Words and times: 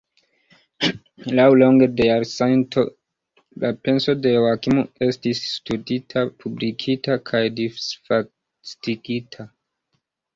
Laŭlonge 1.39 1.87
de 1.97 2.05
jarcentoj 2.07 2.85
la 3.63 3.69
penso 3.87 4.15
de 4.23 4.31
Joakimo 4.35 4.85
estis 5.09 5.41
studita, 5.49 6.23
publikigita 6.45 7.19
kaj 7.31 7.43
disvastigita. 7.61 9.47